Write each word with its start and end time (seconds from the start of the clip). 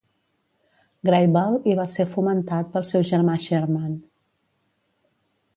Grable 1.09 1.43
i 1.73 1.75
va 1.81 1.85
ser 1.97 2.07
fomentat 2.15 2.73
pel 2.73 2.89
seu 2.95 3.07
germà 3.13 3.39
Sherman. 3.47 3.95